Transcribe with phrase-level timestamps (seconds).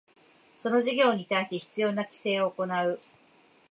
[0.63, 2.99] その事業に対し必要な規制を行う